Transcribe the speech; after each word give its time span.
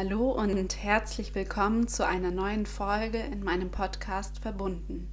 Hallo 0.00 0.30
und 0.30 0.80
herzlich 0.80 1.34
willkommen 1.34 1.88
zu 1.88 2.06
einer 2.06 2.30
neuen 2.30 2.66
Folge 2.66 3.18
in 3.18 3.42
meinem 3.42 3.72
Podcast 3.72 4.38
Verbunden. 4.38 5.08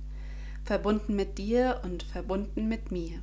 Verbunden 0.64 1.16
mit 1.16 1.40
dir 1.40 1.82
und 1.84 2.04
verbunden 2.04 2.68
mit 2.68 2.92
mir. 2.92 3.20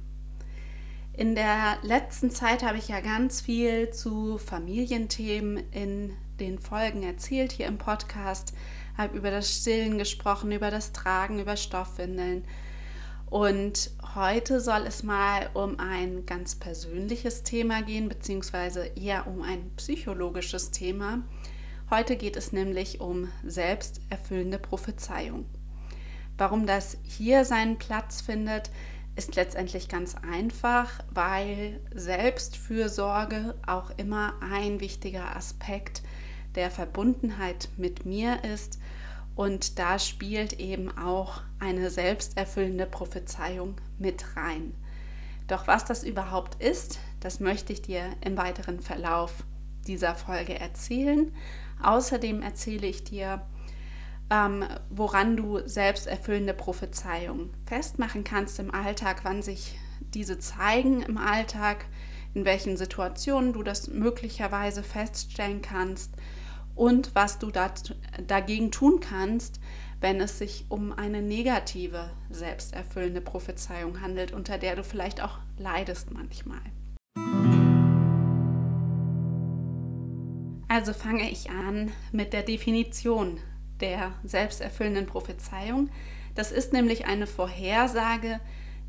In 1.13 1.37
der 1.37 1.79
letzten 1.83 2.33
Zeit 2.33 2.65
habe 2.65 2.79
ich 2.79 2.89
ja 2.89 2.99
ganz 2.99 3.43
viel 3.43 3.91
zu 3.91 4.39
Familienthemen 4.39 5.71
in 5.71 6.13
den 6.41 6.59
Folgen 6.59 7.05
erzählt 7.05 7.53
hier 7.53 7.67
im 7.69 7.79
Podcast, 7.79 8.55
habe 8.99 9.17
über 9.17 9.31
das 9.31 9.59
Stillen 9.59 9.99
gesprochen, 9.99 10.51
über 10.51 10.73
das 10.73 10.91
Tragen, 10.91 11.39
über 11.39 11.57
Stoffwindeln. 11.57 12.43
Und 13.27 13.93
heute 14.17 14.61
soll 14.61 14.85
es 14.87 15.05
mal 15.05 15.49
um 15.55 15.79
ein 15.79 16.27
ganz 16.27 16.57
persönliches 16.57 17.45
Thema 17.45 17.83
gehen, 17.83 18.09
beziehungsweise 18.09 18.85
eher 18.97 19.29
um 19.29 19.43
ein 19.43 19.71
psychologisches 19.77 20.73
Thema. 20.73 21.23
Heute 21.93 22.17
geht 22.17 22.39
es 22.39 22.53
nämlich 22.53 23.03
um 23.03 23.29
selbsterfüllende 23.45 24.59
Prophezeiung. 24.59 25.45
Warum 26.39 26.67
das 26.67 26.97
hier 27.03 27.45
seinen 27.45 27.77
Platz 27.77 28.23
findet, 28.23 28.71
ist 29.15 29.35
letztendlich 29.35 29.91
ganz 29.91 30.15
einfach, 30.15 31.05
weil 31.11 31.81
Selbstfürsorge 31.95 33.57
auch 33.67 33.91
immer 33.99 34.33
ein 34.41 34.81
wichtiger 34.81 35.37
Aspekt 35.37 36.01
der 36.55 36.71
Verbundenheit 36.71 37.69
mit 37.77 38.07
mir 38.07 38.43
ist 38.43 38.79
und 39.37 39.79
da 39.79 39.99
spielt 39.99 40.55
eben 40.55 40.97
auch 40.97 41.43
eine 41.59 41.91
selbsterfüllende 41.91 42.87
Prophezeiung 42.87 43.77
mit 43.99 44.35
rein. 44.35 44.73
Doch 45.47 45.67
was 45.67 45.85
das 45.85 46.05
überhaupt 46.05 46.55
ist, 46.55 47.01
das 47.21 47.39
möchte 47.39 47.75
ich 47.75 47.83
dir 47.83 48.07
im 48.23 48.39
weiteren 48.39 48.81
Verlauf 48.81 49.45
dieser 49.87 50.15
Folge 50.15 50.59
erzählen. 50.59 51.31
Außerdem 51.81 52.43
erzähle 52.43 52.87
ich 52.87 53.05
dir, 53.05 53.43
ähm, 54.31 54.65
woran 54.91 55.37
du 55.37 55.61
selbsterfüllende 55.67 56.55
Prophezeiungen 56.55 57.51
festmachen 57.65 58.25
kannst 58.25 58.59
im 58.59 58.75
Alltag, 58.75 59.21
wann 59.25 59.43
sich 59.43 59.79
diese 60.15 60.39
zeigen 60.39 61.03
im 61.03 61.19
Alltag, 61.19 61.87
in 62.35 62.45
welchen 62.45 62.77
Situationen 62.77 63.53
du 63.53 63.63
das 63.63 63.89
möglicherweise 63.89 64.83
feststellen 64.83 65.61
kannst 65.61 66.15
und 66.75 67.15
was 67.15 67.39
du 67.39 67.51
dat, 67.51 67.95
dagegen 68.27 68.71
tun 68.71 69.01
kannst, 69.01 69.61
wenn 70.01 70.21
es 70.21 70.39
sich 70.39 70.65
um 70.69 70.93
eine 70.93 71.23
negative 71.23 72.11
selbsterfüllende 72.31 73.21
Prophezeiung 73.21 74.01
handelt, 74.01 74.33
unter 74.33 74.59
der 74.59 74.77
du 74.77 74.83
vielleicht 74.83 75.23
auch 75.23 75.39
leidest 75.59 76.11
manchmal. 76.11 76.63
Also 80.75 80.95
fange 80.95 81.31
ich 81.31 81.51
an 81.51 81.93
mit 82.13 82.33
der 82.33 82.43
Definition 82.43 83.39
der 83.81 84.15
selbsterfüllenden 84.25 85.05
Prophezeiung. 85.05 85.91
Das 86.35 86.51
ist 86.51 86.73
nämlich 86.73 87.05
eine 87.05 87.27
Vorhersage, 87.27 88.41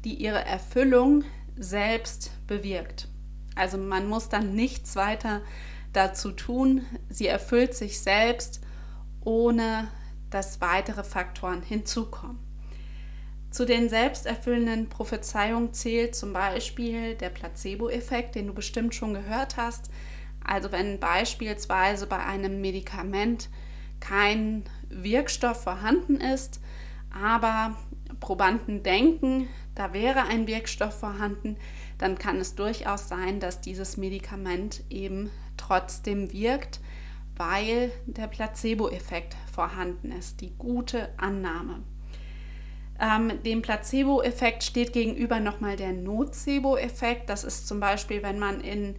die 0.06 0.14
ihre 0.14 0.46
Erfüllung 0.46 1.26
selbst 1.58 2.32
bewirkt. 2.48 3.10
Also 3.56 3.78
man 3.78 4.08
muss 4.08 4.30
dann 4.30 4.56
nichts 4.56 4.96
weiter 4.96 5.42
dazu 5.92 6.32
tun. 6.32 6.86
Sie 7.10 7.28
erfüllt 7.28 7.76
sich 7.76 8.00
selbst, 8.00 8.62
ohne 9.20 9.90
dass 10.30 10.62
weitere 10.62 11.04
Faktoren 11.04 11.62
hinzukommen. 11.64 12.40
Zu 13.52 13.66
den 13.66 13.90
selbsterfüllenden 13.90 14.88
Prophezeiungen 14.88 15.74
zählt 15.74 16.16
zum 16.16 16.32
Beispiel 16.32 17.16
der 17.16 17.30
Placebo-Effekt, 17.30 18.36
den 18.36 18.48
du 18.48 18.54
bestimmt 18.54 18.96
schon 18.96 19.14
gehört 19.14 19.58
hast. 19.58 19.90
Also 20.46 20.72
wenn 20.72 21.00
beispielsweise 21.00 22.08
bei 22.08 22.20
einem 22.20 22.62
Medikament 22.62 23.50
kein 24.00 24.64
Wirkstoff 24.90 25.64
vorhanden 25.64 26.18
ist, 26.18 26.60
aber 27.12 27.76
Probanden 28.20 28.84
denken, 28.84 29.48
da 29.76 29.94
wäre 29.94 30.24
ein 30.24 30.48
Wirkstoff 30.48 31.00
vorhanden, 31.00 31.58
dann 31.98 32.18
kann 32.18 32.38
es 32.38 32.56
durchaus 32.56 33.08
sein, 33.08 33.40
dass 33.40 33.62
dieses 33.62 33.98
Medikament 33.98 34.84
eben 34.90 35.30
trotzdem 35.58 36.32
wirkt, 36.34 36.80
weil 37.36 37.92
der 38.06 38.28
Placebo-Effekt 38.28 39.36
vorhanden 39.52 40.12
ist, 40.12 40.42
die 40.42 40.54
gute 40.58 41.10
Annahme. 41.18 41.84
Ähm, 43.00 43.42
dem 43.44 43.62
Placebo-Effekt 43.62 44.64
steht 44.64 44.94
gegenüber 44.94 45.40
nochmal 45.40 45.76
der 45.76 45.94
Nocebo-Effekt. 45.94 47.30
Das 47.30 47.44
ist 47.44 47.68
zum 47.68 47.80
Beispiel, 47.80 48.22
wenn 48.22 48.38
man 48.38 48.62
in 48.62 48.96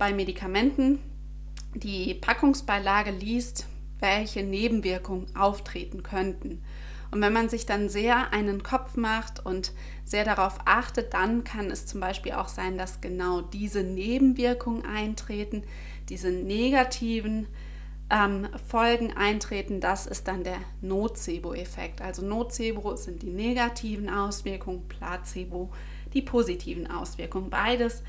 bei 0.00 0.14
Medikamenten 0.14 0.98
die 1.74 2.14
Packungsbeilage 2.14 3.10
liest, 3.10 3.66
welche 3.98 4.42
Nebenwirkungen 4.42 5.26
auftreten 5.36 6.02
könnten. 6.02 6.62
Und 7.10 7.20
wenn 7.20 7.34
man 7.34 7.50
sich 7.50 7.66
dann 7.66 7.90
sehr 7.90 8.32
einen 8.32 8.62
Kopf 8.62 8.96
macht 8.96 9.44
und 9.44 9.72
sehr 10.04 10.24
darauf 10.24 10.58
achtet, 10.64 11.12
dann 11.12 11.44
kann 11.44 11.70
es 11.70 11.84
zum 11.84 12.00
Beispiel 12.00 12.32
auch 12.32 12.48
sein, 12.48 12.78
dass 12.78 13.02
genau 13.02 13.42
diese 13.42 13.82
Nebenwirkungen 13.82 14.86
eintreten, 14.86 15.64
diese 16.08 16.30
negativen 16.30 17.46
ähm, 18.08 18.48
Folgen 18.68 19.12
eintreten. 19.14 19.80
Das 19.80 20.06
ist 20.06 20.28
dann 20.28 20.44
der 20.44 20.60
Nocebo-Effekt. 20.80 22.00
Also 22.00 22.24
Nocebo 22.24 22.96
sind 22.96 23.20
die 23.20 23.30
negativen 23.30 24.08
Auswirkungen, 24.08 24.88
Placebo 24.88 25.70
die 26.14 26.22
positiven 26.22 26.90
Auswirkungen. 26.90 27.50
Beides 27.50 28.02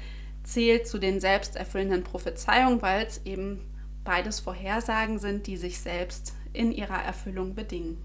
zählt 0.44 0.88
zu 0.88 0.98
den 0.98 1.20
selbsterfüllenden 1.20 2.04
Prophezeiungen, 2.04 2.82
weil 2.82 3.06
es 3.06 3.26
eben 3.26 3.62
beides 4.04 4.40
Vorhersagen 4.40 5.20
sind, 5.20 5.48
die 5.48 5.58
sich 5.58 5.80
selbst 5.80 6.34
in 6.54 6.72
ihrer 6.72 7.02
Erfüllung 7.02 7.56
bedingen. 7.56 7.98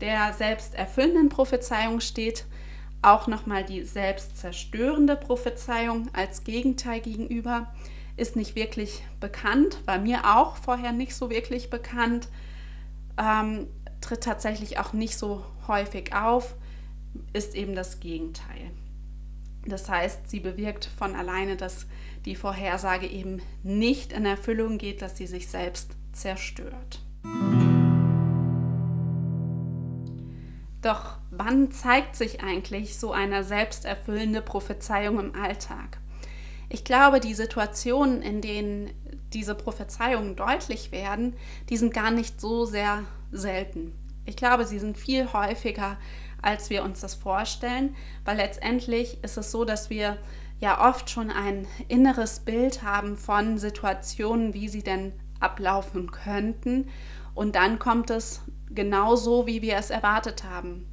Der 0.00 0.32
selbsterfüllenden 0.32 1.28
Prophezeiung 1.28 2.00
steht 2.00 2.44
auch 3.02 3.26
nochmal 3.26 3.64
die 3.64 3.84
selbstzerstörende 3.84 5.16
Prophezeiung 5.16 6.08
als 6.12 6.44
Gegenteil 6.44 7.00
gegenüber. 7.00 7.72
Ist 8.16 8.36
nicht 8.36 8.56
wirklich 8.56 9.02
bekannt, 9.20 9.80
war 9.86 9.98
mir 9.98 10.36
auch 10.36 10.56
vorher 10.56 10.92
nicht 10.92 11.14
so 11.14 11.30
wirklich 11.30 11.70
bekannt, 11.70 12.28
ähm, 13.16 13.68
tritt 14.00 14.22
tatsächlich 14.22 14.78
auch 14.78 14.92
nicht 14.92 15.16
so 15.16 15.44
häufig 15.66 16.14
auf, 16.14 16.54
ist 17.32 17.54
eben 17.54 17.74
das 17.74 18.00
Gegenteil. 18.00 18.70
Das 19.68 19.88
heißt, 19.88 20.28
sie 20.28 20.40
bewirkt 20.40 20.86
von 20.86 21.14
alleine, 21.14 21.56
dass 21.56 21.86
die 22.24 22.34
Vorhersage 22.34 23.06
eben 23.06 23.40
nicht 23.62 24.12
in 24.12 24.26
Erfüllung 24.26 24.78
geht, 24.78 25.02
dass 25.02 25.16
sie 25.16 25.26
sich 25.26 25.48
selbst 25.48 25.90
zerstört. 26.12 27.00
Doch 30.80 31.18
wann 31.30 31.70
zeigt 31.70 32.16
sich 32.16 32.42
eigentlich 32.42 32.98
so 32.98 33.12
eine 33.12 33.44
selbsterfüllende 33.44 34.42
Prophezeiung 34.42 35.18
im 35.18 35.34
Alltag? 35.34 35.98
Ich 36.68 36.84
glaube, 36.84 37.20
die 37.20 37.34
Situationen, 37.34 38.22
in 38.22 38.40
denen 38.40 38.90
diese 39.32 39.54
Prophezeiungen 39.54 40.36
deutlich 40.36 40.92
werden, 40.92 41.34
die 41.68 41.76
sind 41.76 41.94
gar 41.94 42.10
nicht 42.10 42.40
so 42.40 42.64
sehr 42.64 43.04
selten. 43.32 43.92
Ich 44.26 44.36
glaube, 44.36 44.66
sie 44.66 44.78
sind 44.78 44.98
viel 44.98 45.32
häufiger 45.32 45.96
als 46.42 46.70
wir 46.70 46.82
uns 46.82 47.00
das 47.00 47.14
vorstellen, 47.14 47.94
weil 48.24 48.36
letztendlich 48.36 49.22
ist 49.22 49.36
es 49.36 49.50
so, 49.50 49.64
dass 49.64 49.90
wir 49.90 50.18
ja 50.60 50.88
oft 50.88 51.10
schon 51.10 51.30
ein 51.30 51.66
inneres 51.88 52.40
Bild 52.40 52.82
haben 52.82 53.16
von 53.16 53.58
Situationen, 53.58 54.54
wie 54.54 54.68
sie 54.68 54.82
denn 54.82 55.12
ablaufen 55.40 56.10
könnten. 56.10 56.88
Und 57.34 57.54
dann 57.54 57.78
kommt 57.78 58.10
es 58.10 58.42
genau 58.70 59.16
so, 59.16 59.46
wie 59.46 59.62
wir 59.62 59.76
es 59.76 59.90
erwartet 59.90 60.44
haben. 60.44 60.86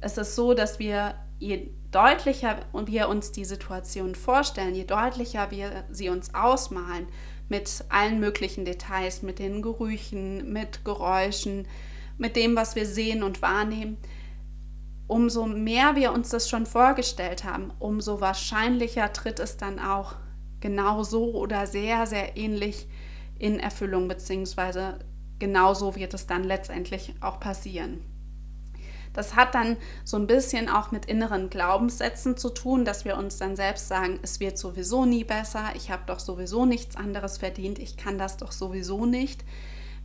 Es 0.00 0.18
ist 0.18 0.34
so, 0.34 0.54
dass 0.54 0.78
wir, 0.78 1.14
je 1.38 1.68
deutlicher 1.90 2.56
wir 2.72 3.08
uns 3.08 3.32
die 3.32 3.44
Situation 3.44 4.14
vorstellen, 4.14 4.74
je 4.74 4.84
deutlicher 4.84 5.50
wir 5.50 5.84
sie 5.90 6.08
uns 6.08 6.34
ausmalen, 6.34 7.06
mit 7.48 7.84
allen 7.88 8.20
möglichen 8.20 8.64
Details, 8.64 9.22
mit 9.22 9.38
den 9.40 9.60
Gerüchen, 9.60 10.52
mit 10.52 10.84
Geräuschen, 10.84 11.66
mit 12.16 12.36
dem, 12.36 12.54
was 12.54 12.76
wir 12.76 12.86
sehen 12.86 13.22
und 13.22 13.42
wahrnehmen, 13.42 13.98
umso 15.10 15.44
mehr 15.44 15.96
wir 15.96 16.12
uns 16.12 16.28
das 16.28 16.48
schon 16.48 16.66
vorgestellt 16.66 17.42
haben, 17.42 17.72
umso 17.80 18.20
wahrscheinlicher 18.20 19.12
tritt 19.12 19.40
es 19.40 19.56
dann 19.56 19.80
auch 19.80 20.14
genau 20.60 21.02
so 21.02 21.32
oder 21.34 21.66
sehr, 21.66 22.06
sehr 22.06 22.36
ähnlich 22.36 22.86
in 23.36 23.58
Erfüllung, 23.58 24.06
beziehungsweise 24.06 25.00
genauso 25.40 25.96
wird 25.96 26.14
es 26.14 26.28
dann 26.28 26.44
letztendlich 26.44 27.12
auch 27.20 27.40
passieren. 27.40 28.04
Das 29.12 29.34
hat 29.34 29.56
dann 29.56 29.76
so 30.04 30.16
ein 30.16 30.28
bisschen 30.28 30.68
auch 30.68 30.92
mit 30.92 31.06
inneren 31.06 31.50
Glaubenssätzen 31.50 32.36
zu 32.36 32.50
tun, 32.50 32.84
dass 32.84 33.04
wir 33.04 33.16
uns 33.16 33.36
dann 33.36 33.56
selbst 33.56 33.88
sagen, 33.88 34.20
es 34.22 34.38
wird 34.38 34.58
sowieso 34.58 35.06
nie 35.06 35.24
besser, 35.24 35.70
ich 35.74 35.90
habe 35.90 36.04
doch 36.06 36.20
sowieso 36.20 36.66
nichts 36.66 36.94
anderes 36.94 37.38
verdient, 37.38 37.80
ich 37.80 37.96
kann 37.96 38.16
das 38.16 38.36
doch 38.36 38.52
sowieso 38.52 39.06
nicht 39.06 39.44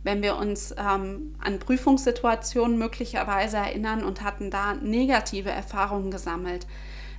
wenn 0.06 0.22
wir 0.22 0.36
uns 0.36 0.72
ähm, 0.78 1.34
an 1.40 1.58
Prüfungssituationen 1.58 2.78
möglicherweise 2.78 3.56
erinnern 3.56 4.04
und 4.04 4.22
hatten 4.22 4.52
da 4.52 4.74
negative 4.74 5.50
Erfahrungen 5.50 6.12
gesammelt, 6.12 6.68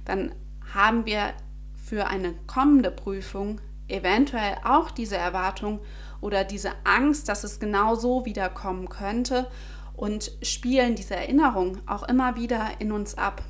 dann 0.05 0.33
haben 0.73 1.05
wir 1.05 1.33
für 1.75 2.07
eine 2.07 2.33
kommende 2.47 2.89
Prüfung 2.89 3.59
eventuell 3.89 4.55
auch 4.63 4.89
diese 4.89 5.17
Erwartung 5.17 5.81
oder 6.21 6.45
diese 6.45 6.71
Angst, 6.85 7.27
dass 7.27 7.43
es 7.43 7.59
genau 7.59 7.95
so 7.95 8.25
wiederkommen 8.25 8.87
könnte 8.87 9.47
und 9.93 10.31
spielen 10.41 10.95
diese 10.95 11.17
Erinnerung 11.17 11.79
auch 11.87 12.03
immer 12.03 12.37
wieder 12.37 12.69
in 12.79 12.93
uns 12.93 13.17
ab, 13.17 13.43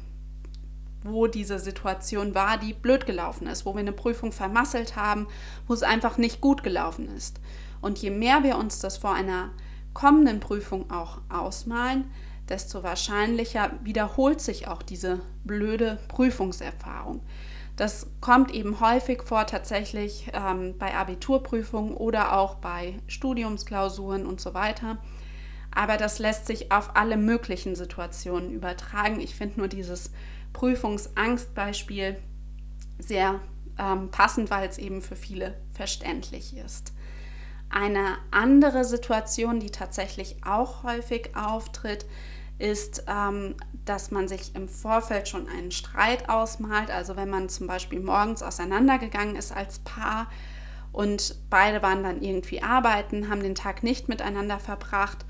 wo 1.04 1.28
diese 1.28 1.60
Situation 1.60 2.34
war, 2.34 2.58
die 2.58 2.74
blöd 2.74 3.06
gelaufen 3.06 3.46
ist, 3.46 3.68
wo 3.68 3.76
wir 3.76 3.82
eine 3.82 3.92
Prüfung 3.92 4.32
vermasselt 4.32 4.96
haben, 4.96 5.28
wo 5.68 5.76
es 5.76 5.84
einfach 5.84 6.18
nicht 6.18 6.42
gut 6.42 6.64
gelaufen 6.64 7.08
ist. 7.16 7.40
Und 7.82 8.00
je 8.00 8.10
mehr 8.10 8.44
wir 8.44 8.58
uns 8.58 8.80
das 8.80 8.98
vor 8.98 9.14
einer 9.14 9.50
kommenden 9.94 10.40
Prüfung 10.40 10.92
auch 10.92 11.20
ausmalen, 11.30 12.12
desto 12.50 12.84
wahrscheinlicher 12.84 13.72
wiederholt 13.84 14.42
sich 14.42 14.68
auch 14.68 14.82
diese 14.82 15.20
blöde 15.44 16.00
Prüfungserfahrung. 16.08 17.22
Das 17.76 18.08
kommt 18.22 18.52
eben 18.52 18.80
häufig 18.80 19.22
vor 19.22 19.46
tatsächlich 19.46 20.32
ähm, 20.34 20.76
bei 20.80 20.96
Abiturprüfungen 20.96 21.94
oder 21.94 22.38
auch 22.38 22.56
bei 22.56 23.00
Studiumsklausuren 23.08 24.26
und 24.26 24.42
so 24.42 24.54
weiter. 24.56 24.98
Aber 25.72 25.98
das 25.98 26.18
lässt 26.18 26.48
sich 26.48 26.72
auf 26.72 26.96
alle 26.96 27.18
möglichen 27.18 27.76
Situationen 27.76 28.52
übertragen. 28.52 29.20
Ich 29.20 29.36
finde 29.36 29.60
nur 29.60 29.68
dieses 29.68 30.12
Prüfungsangstbeispiel 30.54 32.18
sehr 32.98 33.42
ähm, 33.78 34.10
passend, 34.10 34.50
weil 34.50 34.68
es 34.68 34.80
eben 34.80 35.04
für 35.04 35.16
viele 35.16 35.56
verständlich 35.74 36.58
ist. 36.58 36.94
Eine 37.70 38.18
andere 38.32 38.86
Situation, 38.86 39.60
die 39.60 39.70
tatsächlich 39.70 40.38
auch 40.46 40.84
häufig 40.84 41.36
auftritt, 41.36 42.06
ist, 42.60 43.04
ähm, 43.08 43.56
dass 43.86 44.12
man 44.12 44.28
sich 44.28 44.56
im 44.56 44.68
Vorfeld 44.68 45.28
schon 45.28 45.48
einen 45.48 45.72
Streit 45.72 46.30
ausmalt. 46.30 46.90
Also 46.90 47.16
wenn 47.16 47.30
man 47.30 47.50
zum 47.50 47.68
Beispiel 47.68 48.00
morgens 48.00 48.42
auseinandergegangen 48.42 49.36
ist 49.36 49.56
als 49.56 49.80
Paar 49.80 50.28
und 50.92 51.36
beide 51.50 51.82
waren 51.82 52.04
dann 52.04 52.22
irgendwie 52.22 52.64
arbeiten, 52.64 53.30
haben 53.30 53.44
den 53.44 53.56
Tag 53.56 53.84
nicht 53.84 54.10
miteinander 54.10 54.60
verbracht, 54.60 55.26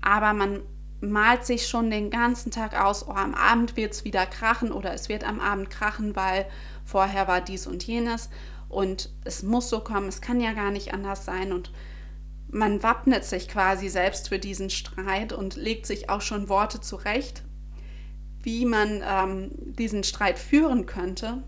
aber 0.00 0.32
man 0.32 0.62
malt 1.00 1.44
sich 1.44 1.68
schon 1.68 1.90
den 1.90 2.10
ganzen 2.10 2.50
Tag 2.50 2.80
aus, 2.80 3.06
oh, 3.06 3.12
am 3.12 3.34
Abend 3.34 3.76
wird 3.76 3.92
es 3.92 4.04
wieder 4.04 4.26
krachen 4.26 4.72
oder 4.72 4.94
es 4.94 5.08
wird 5.08 5.24
am 5.24 5.40
Abend 5.40 5.70
krachen, 5.70 6.16
weil 6.16 6.46
vorher 6.84 7.28
war 7.28 7.40
dies 7.40 7.66
und 7.66 7.84
jenes 7.84 8.30
und 8.68 9.10
es 9.24 9.42
muss 9.42 9.68
so 9.70 9.80
kommen, 9.80 10.08
es 10.08 10.20
kann 10.20 10.40
ja 10.40 10.52
gar 10.52 10.70
nicht 10.70 10.92
anders 10.92 11.24
sein 11.24 11.52
und 11.52 11.72
man 12.48 12.82
wappnet 12.82 13.24
sich 13.24 13.48
quasi 13.48 13.88
selbst 13.88 14.28
für 14.28 14.38
diesen 14.38 14.70
Streit 14.70 15.32
und 15.32 15.56
legt 15.56 15.86
sich 15.86 16.08
auch 16.10 16.20
schon 16.20 16.48
Worte 16.48 16.80
zurecht, 16.80 17.42
wie 18.42 18.64
man 18.64 19.02
ähm, 19.04 19.50
diesen 19.54 20.04
Streit 20.04 20.38
führen 20.38 20.86
könnte. 20.86 21.42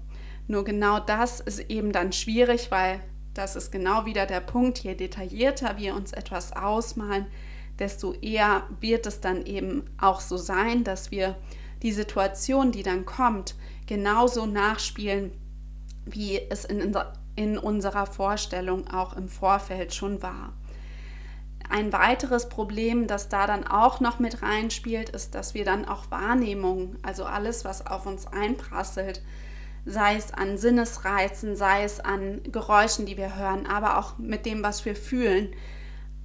Nur 0.49 0.65
genau 0.65 0.99
das 0.99 1.41
ist 1.41 1.61
eben 1.71 1.93
dann 1.93 2.13
schwierig, 2.13 2.71
weil 2.71 3.01
das 3.35 3.55
ist 3.55 3.71
genau 3.71 4.07
wieder 4.07 4.27
der 4.27 4.41
Punkt, 4.41 4.79
je 4.81 4.95
detaillierter 4.95 5.79
wir 5.79 5.95
uns 5.95 6.13
etwas 6.13 6.53
ausmalen, 6.53 7.27
desto 7.79 8.13
eher 8.15 8.65
wird 8.81 9.07
es 9.07 9.21
dann 9.21 9.47
eben 9.47 9.85
auch 9.99 10.21
so 10.21 10.37
sein, 10.37 10.83
dass 10.83 11.13
wir 11.13 11.37
die 11.83 11.93
Situation, 11.93 12.73
die 12.73 12.83
dann 12.83 13.07
kommt, 13.07 13.55
genauso 13.87 14.47
nachspielen, 14.47 15.31
wie 16.15 16.41
es 16.51 16.65
in, 16.65 16.97
in 17.37 17.59
unserer 17.59 18.07
Vorstellung 18.07 18.89
auch 18.89 19.17
im 19.17 19.29
Vorfeld 19.29 19.95
schon 19.95 20.23
war. 20.23 20.53
Ein 21.71 21.93
weiteres 21.93 22.49
Problem, 22.49 23.07
das 23.07 23.29
da 23.29 23.47
dann 23.47 23.67
auch 23.67 24.01
noch 24.01 24.19
mit 24.19 24.43
reinspielt, 24.43 25.11
ist, 25.11 25.35
dass 25.35 25.53
wir 25.53 25.65
dann 25.65 25.87
auch 25.87 26.11
Wahrnehmung, 26.11 26.97
also 27.03 27.25
alles, 27.25 27.65
was 27.65 27.87
auf 27.87 28.07
uns 28.07 28.27
einprasselt, 28.27 29.23
sei 29.85 30.17
es 30.17 30.33
an 30.33 30.57
Sinnesreizen, 30.57 31.57
sei 31.57 31.85
es 31.85 32.01
an 32.01 32.41
Geräuschen, 32.45 33.07
die 33.07 33.17
wir 33.17 33.37
hören, 33.37 33.67
aber 33.67 33.99
auch 33.99 34.17
mit 34.19 34.47
dem, 34.47 34.63
was 34.63 34.85
wir 34.85 34.97
fühlen, 34.97 35.51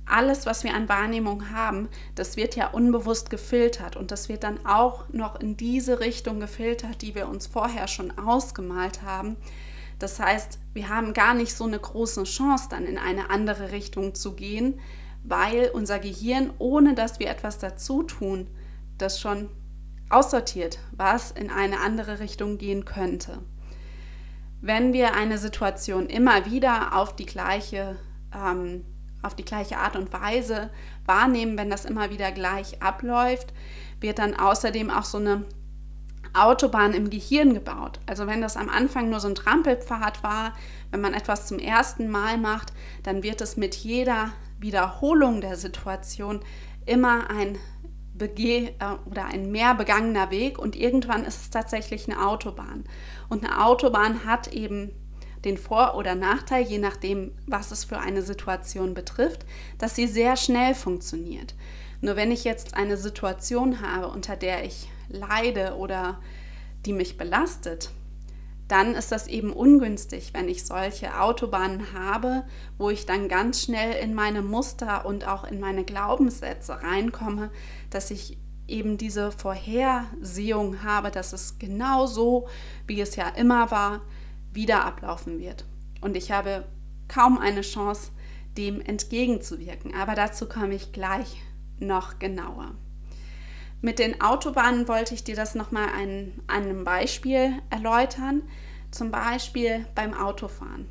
alles, 0.06 0.46
was 0.46 0.64
wir 0.64 0.74
an 0.74 0.90
Wahrnehmung 0.90 1.52
haben, 1.52 1.90
das 2.16 2.36
wird 2.36 2.56
ja 2.56 2.68
unbewusst 2.68 3.30
gefiltert 3.30 3.96
und 3.96 4.12
das 4.12 4.28
wird 4.28 4.44
dann 4.44 4.66
auch 4.66 5.08
noch 5.10 5.40
in 5.40 5.56
diese 5.56 6.00
Richtung 6.00 6.40
gefiltert, 6.40 7.02
die 7.02 7.16
wir 7.16 7.28
uns 7.28 7.48
vorher 7.48 7.88
schon 7.88 8.18
ausgemalt 8.18 9.02
haben. 9.02 9.38
Das 10.00 10.20
heißt, 10.20 10.60
wir 10.74 10.90
haben 10.90 11.14
gar 11.14 11.34
nicht 11.34 11.56
so 11.56 11.66
eine 11.66 11.80
große 11.80 12.24
Chance, 12.24 12.68
dann 12.70 12.86
in 12.86 12.98
eine 12.98 13.30
andere 13.30 13.72
Richtung 13.72 14.16
zu 14.16 14.34
gehen, 14.34 14.80
weil 15.24 15.70
unser 15.74 16.00
Gehirn, 16.00 16.52
ohne 16.60 16.96
dass 16.96 17.20
wir 17.20 17.30
etwas 17.30 17.58
dazu 17.60 18.04
tun, 18.04 18.48
das 18.98 19.20
schon 19.20 19.50
aussortiert, 20.10 20.80
was 20.92 21.32
in 21.32 21.50
eine 21.50 21.80
andere 21.80 22.20
Richtung 22.20 22.58
gehen 22.58 22.86
könnte. 22.86 23.40
Wenn 24.62 24.94
wir 24.94 25.16
eine 25.16 25.38
Situation 25.38 26.08
immer 26.08 26.46
wieder 26.46 26.96
auf 26.96 27.16
die 27.16 27.26
gleiche, 27.26 27.98
ähm, 28.34 28.86
auf 29.22 29.36
die 29.36 29.46
gleiche 29.46 29.78
Art 29.78 29.96
und 29.96 30.14
Weise 30.14 30.70
wahrnehmen, 31.06 31.58
wenn 31.58 31.70
das 31.70 31.86
immer 31.86 32.10
wieder 32.10 32.32
gleich 32.32 32.82
abläuft, 32.82 33.54
wird 34.00 34.20
dann 34.20 34.36
außerdem 34.36 34.90
auch 34.90 35.06
so 35.06 35.18
eine 35.18 35.46
Autobahn 36.34 36.94
im 36.94 37.10
Gehirn 37.10 37.54
gebaut. 37.54 38.00
Also 38.08 38.28
wenn 38.28 38.42
das 38.42 38.58
am 38.58 38.70
Anfang 38.70 39.10
nur 39.10 39.20
so 39.20 39.28
ein 39.28 39.36
Trampelpfad 39.36 40.24
war, 40.24 40.54
wenn 40.92 41.02
man 41.02 41.14
etwas 41.14 41.48
zum 41.48 41.60
ersten 41.60 42.10
Mal 42.10 42.38
macht, 42.38 42.74
dann 43.04 43.24
wird 43.24 43.42
es 43.42 43.58
mit 43.58 43.76
jeder 43.76 44.32
Wiederholung 44.60 45.42
der 45.42 45.58
Situation 45.58 46.40
immer 46.86 47.30
ein 47.30 47.58
Bege 48.14 48.74
äh, 48.80 49.10
oder 49.10 49.26
ein 49.26 49.52
mehr 49.52 49.76
begangener 49.76 50.32
Weg 50.32 50.60
und 50.60 50.76
irgendwann 50.76 51.26
ist 51.26 51.42
es 51.42 51.50
tatsächlich 51.50 52.10
eine 52.10 52.26
Autobahn. 52.26 52.84
Und 53.30 53.44
eine 53.44 53.64
Autobahn 53.64 54.26
hat 54.26 54.48
eben 54.48 54.92
den 55.46 55.58
Vor- 55.58 55.96
oder 55.96 56.16
Nachteil, 56.16 56.64
je 56.64 56.78
nachdem, 56.78 57.32
was 57.48 57.72
es 57.72 57.84
für 57.84 58.00
eine 58.00 58.22
Situation 58.22 58.94
betrifft, 58.94 59.46
dass 59.78 59.96
sie 59.96 60.08
sehr 60.08 60.38
schnell 60.38 60.74
funktioniert. 60.74 61.54
Nur 62.02 62.16
wenn 62.16 62.32
ich 62.32 62.44
jetzt 62.44 62.76
eine 62.76 62.98
Situation 62.98 63.82
habe, 63.82 64.08
unter 64.08 64.36
der 64.36 64.66
ich 64.66 64.90
leide 65.10 65.76
oder 65.76 66.20
die 66.86 66.94
mich 66.94 67.18
belastet, 67.18 67.92
dann 68.68 68.96
ist 68.96 69.12
das 69.12 69.28
eben 69.28 69.52
ungünstig, 69.52 70.34
wenn 70.34 70.48
ich 70.48 70.66
solche 70.66 71.20
Autobahnen 71.20 71.94
habe, 71.94 72.44
wo 72.78 72.90
ich 72.90 73.06
dann 73.06 73.28
ganz 73.28 73.62
schnell 73.62 74.02
in 74.02 74.14
meine 74.14 74.42
Muster 74.42 75.06
und 75.06 75.28
auch 75.28 75.44
in 75.44 75.60
meine 75.60 75.84
Glaubenssätze 75.84 76.82
reinkomme, 76.82 77.52
dass 77.90 78.10
ich 78.10 78.38
eben 78.68 78.98
diese 78.98 79.32
Vorhersehung 79.32 80.84
habe, 80.84 81.12
dass 81.12 81.34
es 81.34 81.60
genau 81.60 82.06
so, 82.06 82.48
wie 82.88 83.02
es 83.02 83.16
ja 83.16 83.28
immer 83.30 83.70
war, 83.72 84.02
wieder 84.54 84.86
ablaufen 84.86 85.40
wird. 85.40 85.66
Und 86.02 86.16
ich 86.16 86.32
habe 86.32 86.66
kaum 87.08 87.38
eine 87.38 87.62
Chance, 87.62 88.12
dem 88.58 88.82
entgegenzuwirken. 88.82 89.94
Aber 89.96 90.16
dazu 90.16 90.48
komme 90.48 90.76
ich 90.76 90.92
gleich 90.92 91.42
noch 91.80 92.20
genauer. 92.20 92.76
Mit 93.86 94.00
den 94.00 94.22
Autobahnen 94.22 94.88
wollte 94.88 95.14
ich 95.14 95.26
dir 95.26 95.36
das 95.36 95.56
nochmal 95.56 95.90
an 95.90 96.32
einem 96.48 96.86
Beispiel 96.86 97.62
erläutern. 97.70 98.44
Zum 98.92 99.12
Beispiel 99.12 99.86
beim 99.94 100.14
Autofahren. 100.14 100.88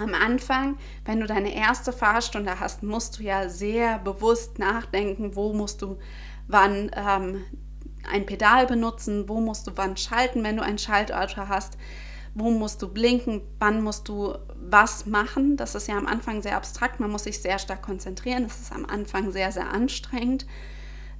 Am 0.00 0.12
Anfang, 0.12 0.78
wenn 1.04 1.20
du 1.20 1.28
deine 1.28 1.54
erste 1.54 1.92
Fahrstunde 1.92 2.58
hast, 2.58 2.82
musst 2.82 3.18
du 3.20 3.22
ja 3.22 3.48
sehr 3.48 4.00
bewusst 4.00 4.58
nachdenken, 4.58 5.36
wo 5.36 5.52
musst 5.52 5.80
du 5.80 6.00
wann 6.48 6.90
ähm, 6.96 7.44
ein 8.10 8.26
Pedal 8.26 8.66
benutzen, 8.66 9.28
wo 9.28 9.40
musst 9.40 9.68
du 9.68 9.70
wann 9.76 9.96
schalten, 9.96 10.42
wenn 10.42 10.56
du 10.56 10.64
ein 10.64 10.78
Schaltauto 10.78 11.46
hast, 11.46 11.78
wo 12.34 12.50
musst 12.50 12.82
du 12.82 12.88
blinken, 12.88 13.42
wann 13.60 13.80
musst 13.80 14.08
du 14.08 14.34
was 14.56 15.06
machen. 15.06 15.56
Das 15.56 15.76
ist 15.76 15.86
ja 15.86 15.98
am 15.98 16.08
Anfang 16.08 16.42
sehr 16.42 16.56
abstrakt, 16.56 16.98
man 16.98 17.12
muss 17.12 17.22
sich 17.24 17.40
sehr 17.40 17.60
stark 17.60 17.82
konzentrieren, 17.82 18.42
das 18.42 18.60
ist 18.60 18.72
am 18.72 18.86
Anfang 18.86 19.30
sehr, 19.30 19.52
sehr 19.52 19.70
anstrengend 19.70 20.46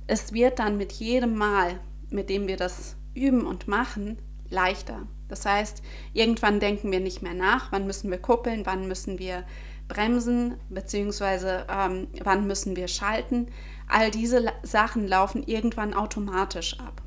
es 0.06 0.32
wird 0.32 0.58
dann 0.58 0.76
mit 0.76 0.92
jedem 0.92 1.36
Mal, 1.36 1.80
mit 2.10 2.28
dem 2.28 2.48
wir 2.48 2.56
das 2.56 2.96
üben 3.14 3.46
und 3.46 3.68
machen, 3.68 4.18
leichter. 4.50 5.06
Das 5.28 5.46
heißt, 5.46 5.82
irgendwann 6.12 6.60
denken 6.60 6.92
wir 6.92 7.00
nicht 7.00 7.22
mehr 7.22 7.34
nach, 7.34 7.72
wann 7.72 7.86
müssen 7.86 8.10
wir 8.10 8.18
kuppeln, 8.18 8.66
wann 8.66 8.86
müssen 8.86 9.18
wir 9.18 9.44
bremsen, 9.88 10.56
beziehungsweise 10.68 11.66
ähm, 11.70 12.08
wann 12.22 12.46
müssen 12.46 12.76
wir 12.76 12.88
schalten. 12.88 13.48
All 13.88 14.10
diese 14.10 14.52
Sachen 14.62 15.08
laufen 15.08 15.42
irgendwann 15.42 15.94
automatisch 15.94 16.78
ab. 16.80 17.02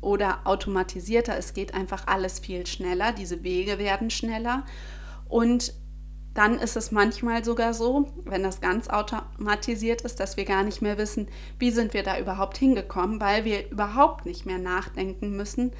Oder 0.00 0.40
automatisierter, 0.44 1.36
es 1.36 1.52
geht 1.52 1.74
einfach 1.74 2.06
alles 2.06 2.38
viel 2.38 2.66
schneller, 2.66 3.12
diese 3.12 3.42
Wege 3.42 3.78
werden 3.78 4.08
schneller 4.10 4.64
und 5.28 5.74
dann 6.34 6.58
ist 6.58 6.76
es 6.76 6.92
manchmal 6.92 7.44
sogar 7.44 7.74
so, 7.74 8.08
wenn 8.24 8.42
das 8.42 8.60
ganz 8.60 8.88
automatisiert 8.88 10.02
ist, 10.02 10.20
dass 10.20 10.36
wir 10.36 10.44
gar 10.44 10.62
nicht 10.62 10.80
mehr 10.80 10.96
wissen, 10.96 11.28
wie 11.58 11.70
sind 11.70 11.92
wir 11.92 12.02
da 12.02 12.18
überhaupt 12.18 12.56
hingekommen, 12.56 13.20
weil 13.20 13.44
wir 13.44 13.68
überhaupt 13.70 14.26
nicht 14.26 14.46
mehr 14.46 14.58
nachdenken 14.58 15.36
müssen, 15.36 15.72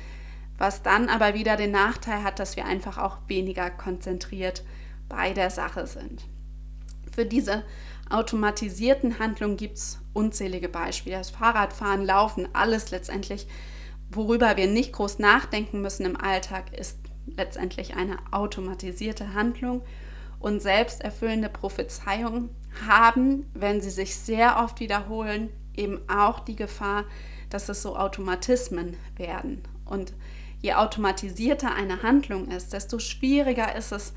was 0.58 0.82
dann 0.82 1.08
aber 1.08 1.34
wieder 1.34 1.56
den 1.56 1.70
Nachteil 1.70 2.24
hat, 2.24 2.38
dass 2.38 2.56
wir 2.56 2.66
einfach 2.66 2.98
auch 2.98 3.18
weniger 3.28 3.70
konzentriert 3.70 4.64
bei 5.08 5.32
der 5.32 5.50
Sache 5.50 5.86
sind. 5.86 6.24
Für 7.14 7.24
diese 7.24 7.64
automatisierten 8.10 9.20
Handlungen 9.20 9.56
gibt 9.56 9.78
es 9.78 10.00
unzählige 10.12 10.68
Beispiele. 10.68 11.16
Das 11.16 11.30
Fahrradfahren, 11.30 12.04
Laufen, 12.04 12.48
alles 12.52 12.90
letztendlich, 12.90 13.46
worüber 14.10 14.56
wir 14.56 14.66
nicht 14.66 14.92
groß 14.92 15.20
nachdenken 15.20 15.80
müssen 15.80 16.06
im 16.06 16.20
Alltag, 16.20 16.76
ist 16.76 16.98
letztendlich 17.36 17.94
eine 17.94 18.18
automatisierte 18.32 19.32
Handlung 19.34 19.82
Und 20.40 20.60
selbsterfüllende 20.60 21.48
Prophezeiungen 21.48 22.50
haben, 22.88 23.48
wenn 23.54 23.80
sie 23.80 23.90
sich 23.90 24.16
sehr 24.16 24.58
oft 24.62 24.80
wiederholen, 24.80 25.50
eben 25.76 26.00
auch 26.08 26.40
die 26.40 26.56
Gefahr, 26.56 27.04
dass 27.50 27.68
es 27.68 27.82
so 27.82 27.96
Automatismen 27.96 28.96
werden. 29.16 29.62
Und 29.84 30.12
je 30.60 30.74
automatisierter 30.74 31.74
eine 31.74 32.02
Handlung 32.02 32.48
ist, 32.48 32.72
desto 32.72 32.98
schwieriger 32.98 33.74
ist 33.76 33.92
es, 33.92 34.12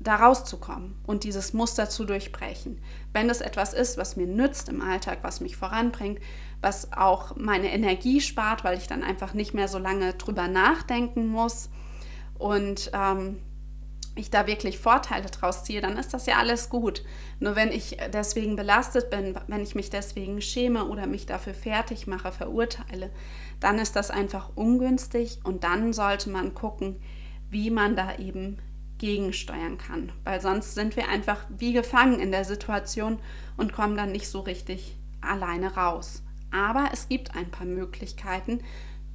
da 0.00 0.16
rauszukommen 0.16 0.96
und 1.06 1.24
dieses 1.24 1.54
Muster 1.54 1.88
zu 1.88 2.04
durchbrechen. 2.04 2.80
Wenn 3.12 3.28
das 3.28 3.40
etwas 3.40 3.72
ist, 3.72 3.96
was 3.96 4.16
mir 4.16 4.26
nützt 4.26 4.68
im 4.68 4.82
Alltag, 4.82 5.18
was 5.22 5.40
mich 5.40 5.56
voranbringt, 5.56 6.20
was 6.60 6.92
auch 6.92 7.36
meine 7.36 7.72
Energie 7.72 8.20
spart, 8.20 8.64
weil 8.64 8.76
ich 8.76 8.86
dann 8.86 9.02
einfach 9.02 9.34
nicht 9.34 9.54
mehr 9.54 9.68
so 9.68 9.78
lange 9.78 10.12
drüber 10.14 10.46
nachdenken 10.46 11.28
muss 11.28 11.70
und 12.38 12.90
ähm, 12.92 13.38
ich 14.16 14.30
da 14.30 14.46
wirklich 14.46 14.78
Vorteile 14.78 15.26
draus 15.26 15.64
ziehe, 15.64 15.80
dann 15.80 15.96
ist 15.96 16.14
das 16.14 16.26
ja 16.26 16.36
alles 16.38 16.68
gut. 16.68 17.02
Nur 17.40 17.56
wenn 17.56 17.72
ich 17.72 17.96
deswegen 18.12 18.56
belastet 18.56 19.10
bin, 19.10 19.34
wenn 19.48 19.62
ich 19.62 19.74
mich 19.74 19.90
deswegen 19.90 20.40
schäme 20.40 20.84
oder 20.86 21.06
mich 21.06 21.26
dafür 21.26 21.54
fertig 21.54 22.06
mache, 22.06 22.30
verurteile, 22.30 23.10
dann 23.60 23.78
ist 23.78 23.96
das 23.96 24.10
einfach 24.10 24.50
ungünstig 24.54 25.40
und 25.42 25.64
dann 25.64 25.92
sollte 25.92 26.30
man 26.30 26.54
gucken, 26.54 27.00
wie 27.50 27.70
man 27.70 27.96
da 27.96 28.16
eben 28.16 28.58
gegensteuern 28.98 29.78
kann, 29.78 30.12
weil 30.22 30.40
sonst 30.40 30.74
sind 30.74 30.96
wir 30.96 31.08
einfach 31.08 31.44
wie 31.58 31.72
gefangen 31.72 32.20
in 32.20 32.30
der 32.30 32.44
Situation 32.44 33.18
und 33.56 33.72
kommen 33.72 33.96
dann 33.96 34.12
nicht 34.12 34.28
so 34.28 34.40
richtig 34.40 34.96
alleine 35.20 35.74
raus. 35.74 36.22
Aber 36.52 36.90
es 36.92 37.08
gibt 37.08 37.34
ein 37.34 37.50
paar 37.50 37.66
Möglichkeiten, 37.66 38.60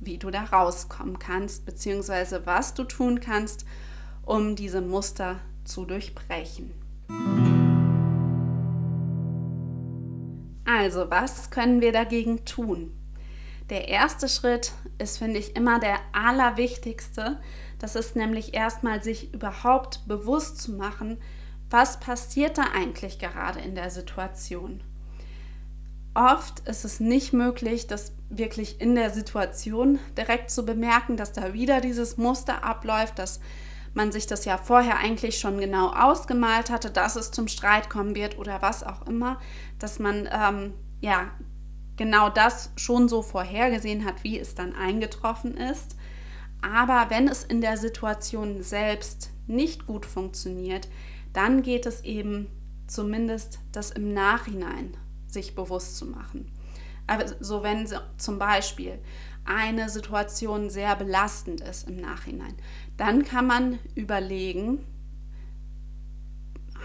wie 0.02 0.18
du 0.18 0.30
da 0.30 0.44
rauskommen 0.44 1.20
kannst, 1.20 1.66
beziehungsweise 1.66 2.46
was 2.46 2.74
du 2.74 2.84
tun 2.84 3.20
kannst, 3.22 3.66
um 4.30 4.56
diese 4.56 4.80
Muster 4.80 5.40
zu 5.64 5.86
durchbrechen. 5.86 6.72
Also, 10.66 11.10
was 11.10 11.50
können 11.50 11.82
wir 11.82 11.92
dagegen 11.92 12.46
tun? 12.46 12.92
Der 13.72 13.88
erste 13.88 14.30
Schritt 14.30 14.74
ist, 15.00 15.18
finde 15.18 15.40
ich, 15.40 15.56
immer 15.56 15.80
der 15.80 15.98
allerwichtigste. 16.14 17.42
Das 17.80 17.96
ist 17.96 18.16
nämlich 18.16 18.54
erstmal 18.54 19.02
sich 19.02 19.34
überhaupt 19.34 20.08
bewusst 20.08 20.62
zu 20.62 20.74
machen, 20.74 21.18
was 21.72 22.00
passiert 22.00 22.60
da 22.60 22.66
eigentlich 22.76 23.18
gerade 23.18 23.60
in 23.60 23.74
der 23.74 23.90
Situation. 23.90 24.84
Oft 26.14 26.68
ist 26.68 26.86
es 26.86 27.00
nicht 27.00 27.34
möglich, 27.34 27.88
das 27.88 28.14
wirklich 28.30 28.80
in 28.80 28.94
der 28.94 29.10
Situation 29.10 29.98
direkt 30.16 30.52
zu 30.52 30.66
bemerken, 30.66 31.18
dass 31.18 31.34
da 31.34 31.54
wieder 31.54 31.82
dieses 31.82 32.18
Muster 32.18 32.64
abläuft, 32.64 33.18
dass 33.18 33.40
man 33.94 34.12
sich 34.12 34.28
das 34.28 34.46
ja 34.46 34.58
vorher 34.58 34.98
eigentlich 34.98 35.40
schon 35.40 35.60
genau 35.60 35.90
ausgemalt 35.90 36.70
hatte, 36.70 36.92
dass 36.92 37.16
es 37.16 37.32
zum 37.32 37.48
Streit 37.48 37.90
kommen 37.90 38.16
wird 38.16 38.38
oder 38.38 38.62
was 38.62 38.84
auch 38.84 39.08
immer, 39.08 39.40
dass 39.80 40.00
man 40.00 40.30
ähm, 40.32 40.74
ja 41.02 41.32
genau 41.98 42.30
das 42.30 42.72
schon 42.76 43.10
so 43.10 43.22
vorhergesehen 43.22 44.06
hat, 44.06 44.24
wie 44.24 44.40
es 44.40 44.56
dann 44.56 44.74
eingetroffen 44.76 45.58
ist. 45.58 45.96
Aber 46.62 47.10
wenn 47.10 47.28
es 47.28 47.44
in 47.44 47.62
der 47.62 47.78
Situation 47.78 48.62
selbst 48.62 49.32
nicht 49.48 49.86
gut 49.86 50.06
funktioniert, 50.06 50.88
dann 51.34 51.62
geht 51.62 51.86
es 51.86 52.02
eben 52.04 52.48
zumindest 52.88 53.60
das 53.72 53.92
im 53.92 54.14
Nachhinein 54.14 54.96
sich 55.28 55.56
bewusst 55.56 55.98
zu 55.98 56.06
machen. 56.06 56.52
Also 57.08 57.64
wenn 57.64 57.88
zum 58.18 58.40
Beispiel 58.40 59.00
eine 59.46 59.90
Situation 59.90 60.70
sehr 60.70 60.96
belastend 60.96 61.62
ist 61.62 61.88
im 61.88 61.98
Nachhinein, 61.98 62.54
dann 62.98 63.24
kann 63.24 63.48
man 63.48 63.80
überlegen, 63.96 64.86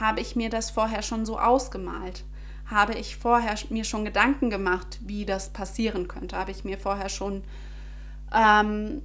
habe 0.00 0.20
ich 0.20 0.34
mir 0.36 0.50
das 0.50 0.70
vorher 0.70 1.02
schon 1.02 1.24
so 1.24 1.38
ausgemalt? 1.38 2.24
Habe 2.66 2.94
ich 2.94 3.16
vorher 3.16 3.54
mir 3.68 3.84
schon 3.84 4.04
Gedanken 4.04 4.50
gemacht, 4.50 4.98
wie 5.02 5.24
das 5.24 5.50
passieren 5.50 6.08
könnte? 6.08 6.36
Habe 6.36 6.50
ich 6.50 6.64
mir 6.64 6.78
vorher 6.78 7.08
schon 7.08 7.44
ähm, 8.32 9.02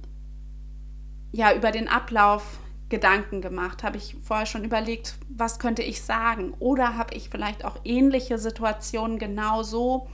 ja, 1.32 1.54
über 1.54 1.70
den 1.70 1.88
Ablauf 1.88 2.58
Gedanken 2.88 3.40
gemacht? 3.40 3.82
Habe 3.82 3.98
ich 3.98 4.16
vorher 4.22 4.46
schon 4.46 4.64
überlegt, 4.64 5.16
was 5.28 5.58
könnte 5.58 5.82
ich 5.82 6.02
sagen? 6.02 6.54
Oder 6.58 6.96
habe 6.96 7.14
ich 7.14 7.28
vielleicht 7.28 7.64
auch 7.64 7.76
ähnliche 7.84 8.38
Situationen 8.38 9.18
genauso 9.18 10.08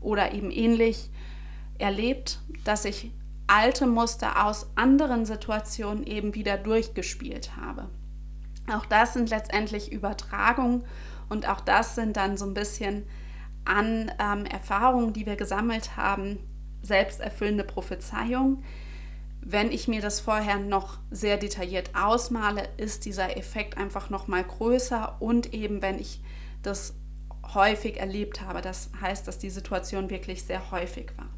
oder 0.00 0.32
eben 0.32 0.50
ähnlich 0.50 1.10
erlebt, 1.80 2.40
dass 2.64 2.84
ich 2.84 3.12
alte 3.50 3.86
Muster 3.88 4.46
aus 4.46 4.70
anderen 4.76 5.26
Situationen 5.26 6.04
eben 6.04 6.34
wieder 6.34 6.56
durchgespielt 6.56 7.56
habe. 7.56 7.88
Auch 8.72 8.86
das 8.86 9.14
sind 9.14 9.30
letztendlich 9.30 9.90
Übertragungen 9.90 10.84
und 11.28 11.48
auch 11.48 11.60
das 11.60 11.96
sind 11.96 12.16
dann 12.16 12.36
so 12.36 12.46
ein 12.46 12.54
bisschen 12.54 13.06
an 13.64 14.12
ähm, 14.20 14.46
Erfahrungen, 14.46 15.12
die 15.12 15.26
wir 15.26 15.34
gesammelt 15.34 15.96
haben, 15.96 16.38
selbsterfüllende 16.82 17.64
Prophezeiungen. 17.64 18.62
Wenn 19.40 19.72
ich 19.72 19.88
mir 19.88 20.00
das 20.00 20.20
vorher 20.20 20.58
noch 20.58 20.98
sehr 21.10 21.36
detailliert 21.36 21.90
ausmale, 21.96 22.68
ist 22.76 23.04
dieser 23.04 23.36
Effekt 23.36 23.76
einfach 23.78 24.10
noch 24.10 24.28
mal 24.28 24.44
größer 24.44 25.16
und 25.18 25.52
eben 25.52 25.82
wenn 25.82 25.98
ich 25.98 26.22
das 26.62 26.94
häufig 27.54 27.98
erlebt 27.98 28.42
habe, 28.42 28.60
das 28.60 28.90
heißt, 29.00 29.26
dass 29.26 29.38
die 29.38 29.50
Situation 29.50 30.08
wirklich 30.08 30.44
sehr 30.44 30.70
häufig 30.70 31.10
war 31.16 31.28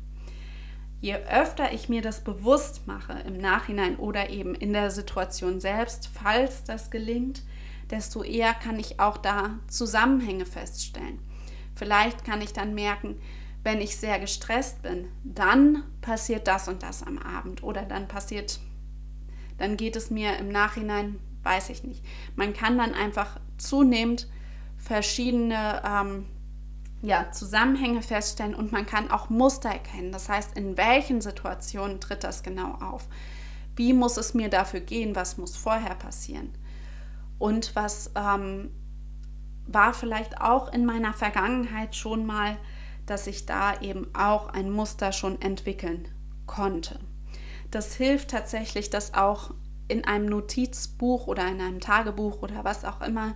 je 1.03 1.17
öfter 1.17 1.73
ich 1.73 1.89
mir 1.89 2.01
das 2.01 2.23
bewusst 2.23 2.87
mache 2.87 3.13
im 3.27 3.37
Nachhinein 3.37 3.97
oder 3.97 4.31
eben 4.31 4.55
in 4.55 4.73
der 4.73 4.91
Situation 4.91 5.61
selbst, 5.61 6.09
falls 6.15 6.63
das 6.63 6.91
gelingt, 6.91 7.43
desto 7.91 8.23
eher 8.23 8.55
kann 8.55 8.79
ich 8.79 9.01
auch 9.01 9.19
da 9.19 9.59
Zusammenhänge 9.67 10.47
feststellen. 10.47 11.19
Vielleicht 11.75 12.25
kann 12.25 12.41
ich 12.41 12.53
dann 12.53 12.75
merken, 12.75 13.17
wenn 13.65 13.81
ich 13.81 13.97
sehr 13.97 14.21
gestresst 14.21 14.83
bin, 14.83 15.09
dann 15.25 15.83
passiert 16.01 16.47
das 16.47 16.69
und 16.69 16.85
das 16.85 17.03
am 17.03 17.19
Abend 17.19 17.65
oder 17.65 17.83
dann 17.83 18.07
passiert, 18.07 18.61
dann 19.59 19.77
geht 19.77 19.97
es 19.97 20.11
mir 20.11 20.37
im 20.39 20.49
Nachhinein, 20.49 21.19
weiß 21.43 21.71
ich 21.71 21.83
nicht. 21.83 22.05
Man 22.37 22.53
kann 22.53 22.79
dann 22.79 22.95
einfach 22.95 23.41
zunehmend 23.59 24.29
verschiedene 24.79 25.83
ähm, 25.85 26.27
ja, 27.03 27.33
Zusammenhänge 27.33 28.01
feststellen 28.01 28.55
und 28.55 28.71
man 28.71 28.87
kann 28.87 29.11
auch 29.11 29.29
Muster 29.29 29.69
erkennen. 29.69 30.13
Das 30.13 30.29
heißt, 30.29 30.57
in 30.57 30.77
welchen 30.77 31.21
Situationen 31.21 32.01
tritt 32.01 32.23
das 32.23 32.45
genau 32.45 32.75
auf? 32.81 33.09
Wie 33.75 33.93
muss 33.93 34.17
es 34.17 34.35
mir 34.35 34.49
dafür 34.49 34.81
gehen? 34.81 35.17
Was 35.17 35.37
muss 35.37 35.57
vorher 35.57 35.97
passieren? 35.97 36.53
Und 37.39 37.75
was 37.75 38.13
ähm, 38.15 38.71
war 39.67 39.95
vielleicht 39.95 40.41
auch 40.41 40.73
in 40.73 40.87
meiner 40.87 41.13
Vergangenheit 41.13 41.97
schon 41.97 42.25
mal, 42.25 42.57
dass 43.05 43.27
ich 43.27 43.47
da 43.47 43.81
eben 43.81 44.15
auch 44.15 44.49
ein 44.51 44.71
Muster 44.71 45.11
schon 45.11 45.43
entwickeln 45.43 46.07
konnte. 46.47 47.01
Das 47.73 47.95
hilft 47.95 48.31
tatsächlich, 48.31 48.91
das 48.91 49.15
auch 49.15 49.55
in 49.89 50.05
einem 50.05 50.27
Notizbuch 50.27 51.27
oder 51.27 51.49
in 51.49 51.61
einem 51.61 51.81
Tagebuch 51.81 52.43
oder 52.43 52.63
was 52.65 52.85
auch 52.85 53.01
immer 53.01 53.35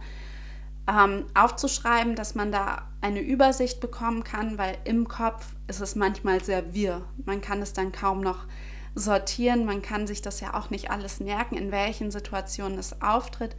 ähm, 0.89 1.27
aufzuschreiben, 1.35 2.15
dass 2.15 2.35
man 2.35 2.53
da 2.53 2.89
eine 3.01 3.21
Übersicht 3.21 3.81
bekommen 3.81 4.25
kann, 4.25 4.59
weil 4.59 4.79
im 4.85 5.09
Kopf 5.09 5.47
ist 5.67 5.81
es 5.81 5.97
manchmal 5.97 6.43
sehr 6.43 6.75
wirr. 6.75 7.03
Man 7.25 7.41
kann 7.41 7.61
es 7.61 7.73
dann 7.73 7.93
kaum 7.93 8.21
noch 8.21 8.47
sortieren, 8.95 9.67
man 9.67 9.83
kann 9.83 10.07
sich 10.07 10.23
das 10.23 10.41
ja 10.41 10.55
auch 10.55 10.71
nicht 10.71 10.91
alles 10.91 11.21
merken, 11.21 11.57
in 11.57 11.71
welchen 11.71 12.11
Situationen 12.11 12.79
es 12.79 13.03
auftritt. 13.03 13.57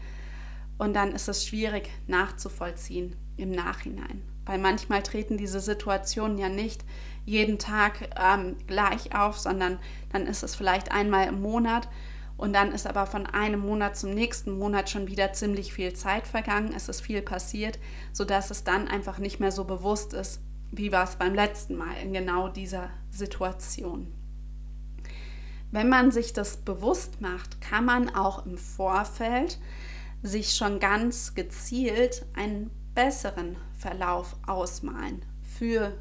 Und 0.77 0.93
dann 0.93 1.11
ist 1.11 1.27
es 1.27 1.45
schwierig 1.45 1.89
nachzuvollziehen 2.07 3.15
im 3.35 3.51
Nachhinein. 3.51 4.21
Weil 4.45 4.59
manchmal 4.59 5.03
treten 5.03 5.37
diese 5.37 5.59
Situationen 5.59 6.37
ja 6.37 6.49
nicht 6.49 6.83
jeden 7.25 7.59
Tag 7.59 8.09
ähm, 8.15 8.55
gleich 8.67 9.15
auf, 9.15 9.37
sondern 9.37 9.79
dann 10.11 10.25
ist 10.25 10.43
es 10.43 10.55
vielleicht 10.55 10.91
einmal 10.91 11.27
im 11.27 11.41
Monat 11.41 11.89
und 12.37 12.53
dann 12.53 12.71
ist 12.71 12.85
aber 12.85 13.07
von 13.07 13.25
einem 13.25 13.61
Monat 13.61 13.97
zum 13.97 14.13
nächsten 14.13 14.57
Monat 14.57 14.89
schon 14.89 15.07
wieder 15.07 15.33
ziemlich 15.33 15.73
viel 15.73 15.93
Zeit 15.93 16.27
vergangen. 16.27 16.71
Es 16.75 16.87
ist 16.87 17.01
viel 17.01 17.21
passiert, 17.21 17.79
sodass 18.13 18.51
es 18.51 18.63
dann 18.63 18.87
einfach 18.87 19.17
nicht 19.17 19.39
mehr 19.39 19.51
so 19.51 19.63
bewusst 19.63 20.13
ist, 20.13 20.41
wie 20.71 20.91
war 20.91 21.03
es 21.03 21.15
beim 21.15 21.33
letzten 21.33 21.75
Mal 21.75 21.95
in 22.03 22.13
genau 22.13 22.47
dieser 22.49 22.89
Situation. 23.09 24.13
Wenn 25.71 25.89
man 25.89 26.11
sich 26.11 26.31
das 26.31 26.57
bewusst 26.57 27.21
macht, 27.21 27.59
kann 27.59 27.85
man 27.85 28.13
auch 28.13 28.45
im 28.45 28.57
Vorfeld 28.57 29.57
sich 30.21 30.55
schon 30.55 30.79
ganz 30.79 31.35
gezielt 31.35 32.25
einen 32.35 32.69
besseren 32.95 33.57
Verlauf 33.77 34.35
ausmalen 34.45 35.23
für 35.41 35.93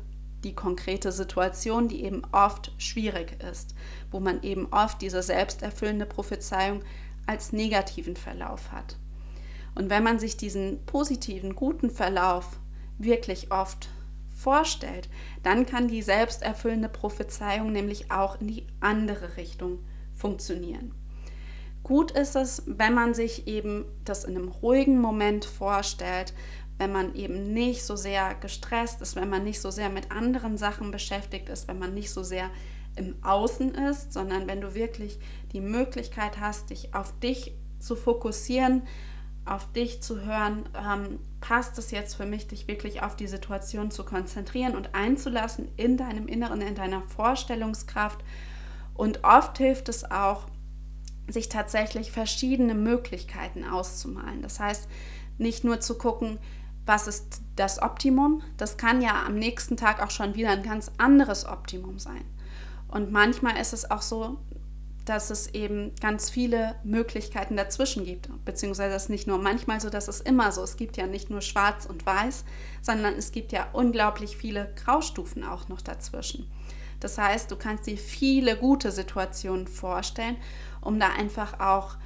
die 0.47 0.55
konkrete 0.55 1.11
Situation, 1.11 1.89
die 1.89 2.05
eben 2.05 2.23
oft 2.31 2.73
schwierig 2.79 3.43
ist, 3.43 3.75
wo 4.13 4.21
man 4.21 4.43
eben 4.43 4.67
oft 4.73 5.03
diese 5.03 5.23
selbsterfüllende 5.23 6.07
Prophezeiung 6.07 6.83
als 7.27 7.53
negativen 7.53 8.17
Verlauf 8.17 8.71
hat. 8.71 8.97
Und 9.75 9.91
wenn 9.91 10.05
man 10.05 10.21
sich 10.21 10.37
diesen 10.37 10.87
positiven, 10.87 11.57
guten 11.57 11.91
Verlauf 11.91 12.59
wirklich 12.97 13.51
oft 13.51 13.89
vorstellt, 14.31 15.09
dann 15.43 15.67
kann 15.67 15.89
die 15.89 16.03
selbsterfüllende 16.03 16.89
Prophezeiung 16.89 17.73
nämlich 17.73 18.11
auch 18.13 18.41
in 18.41 18.47
die 18.47 18.67
andere 18.81 19.37
Richtung 19.37 19.81
funktionieren. 20.15 20.95
Gut 21.83 22.11
ist 22.11 22.37
es, 22.37 22.63
wenn 22.67 22.95
man 22.95 23.15
sich 23.15 23.47
eben 23.47 23.85
das 24.05 24.25
in 24.25 24.37
einem 24.37 24.49
ruhigen 24.49 25.01
Moment 25.01 25.45
vorstellt, 25.45 26.33
wenn 26.79 26.93
man 26.93 27.15
eben 27.15 27.53
nicht 27.53 27.85
so 27.85 27.97
sehr 27.97 28.35
gestresst 28.35 29.01
ist, 29.01 29.17
wenn 29.17 29.31
man 29.31 29.45
nicht 29.45 29.61
so 29.61 29.71
sehr 29.71 29.89
mit 29.89 30.11
anderen 30.11 30.59
Sachen 30.59 30.91
beschäftigt 30.91 31.49
ist, 31.49 31.69
wenn 31.69 31.79
man 31.79 31.95
nicht 31.95 32.11
so 32.11 32.23
sehr 32.23 32.51
im 32.97 33.17
Außen 33.23 33.75
ist, 33.75 34.13
sondern 34.13 34.47
wenn 34.47 34.61
du 34.61 34.75
wirklich 34.75 35.19
die 35.53 35.61
Möglichkeit 35.61 36.41
hast, 36.41 36.71
dich 36.71 36.95
auf 36.95 37.19
dich 37.21 37.53
zu 37.79 37.95
fokussieren, 37.95 38.83
auf 39.45 39.71
dich 39.73 40.03
zu 40.03 40.23
hören, 40.23 40.69
ähm, 40.75 41.21
passt 41.41 41.79
es 41.79 41.93
jetzt 41.93 42.15
für 42.15 42.27
mich, 42.27 42.49
dich 42.49 42.67
wirklich 42.67 43.03
auf 43.03 43.15
die 43.15 43.29
Situation 43.29 43.91
zu 43.91 44.05
konzentrieren 44.05 44.75
und 44.75 44.95
einzulassen 44.95 45.69
in 45.77 45.97
deinem 45.97 46.27
Inneren, 46.27 46.61
in 46.61 46.75
deiner 46.75 47.03
Vorstellungskraft. 47.03 48.25
Und 48.95 49.23
oft 49.25 49.57
hilft 49.59 49.89
es 49.89 50.11
auch, 50.11 50.47
sich 51.29 51.49
tatsächlich 51.49 52.11
verschiedene 52.11 52.75
Möglichkeiten 52.75 53.65
auszumalen. 53.65 54.43
Das 54.43 54.59
heißt, 54.59 54.89
nicht 55.39 55.65
nur 55.65 55.81
zu 55.81 55.99
gucken, 55.99 56.39
was 56.87 57.09
ist 57.09 57.43
das 57.57 57.83
Optimum, 57.83 58.43
das 58.57 58.77
kann 58.77 59.03
ja 59.03 59.25
am 59.27 59.35
nächsten 59.35 59.77
Tag 59.77 60.01
auch 60.01 60.11
schon 60.11 60.35
wieder 60.35 60.51
ein 60.51 60.63
ganz 60.63 60.93
anderes 60.99 61.45
Optimum 61.45 61.99
sein. 61.99 62.25
Und 62.89 63.11
manchmal 63.13 63.57
ist 63.61 63.73
es 63.73 63.91
auch 63.91 64.03
so, 64.03 64.39
dass 65.05 65.31
es 65.31 65.49
eben 65.55 65.95
ganz 66.01 66.31
viele 66.31 66.75
Möglichkeiten 66.83 67.57
dazwischen 67.57 68.05
gibt. 68.05 68.29
Beziehungsweise 68.45 68.95
es 68.95 69.05
ist 69.05 69.09
nicht 69.09 69.27
nur 69.27 69.39
manchmal 69.39 69.81
so, 69.81 69.89
dass 69.89 70.09
es 70.09 70.21
immer 70.21 70.51
so. 70.53 70.63
Es 70.63 70.77
gibt 70.77 70.97
ja 70.97 71.07
nicht 71.07 71.31
nur 71.31 71.43
schwarz 71.43 71.87
und 71.87 72.05
weiß, 72.05 72.45
sondern 72.83 73.15
es 73.15 73.31
gibt 73.31 73.53
ja 73.53 73.69
unglaublich 73.73 74.37
viele 74.37 74.75
Graustufen 74.85 75.45
auch 75.45 75.69
noch 75.69 75.81
dazwischen. 75.81 76.51
Das 76.99 77.19
heißt, 77.19 77.51
du 77.51 77.57
kannst 77.57 77.87
dir 77.87 77.97
viele 77.97 78.57
gute 78.57 78.91
Situationen 78.91 79.69
vorstellen, 79.69 80.37
um 80.81 80.99
da 80.99 81.11
einfach 81.11 81.61
auch 81.61 81.97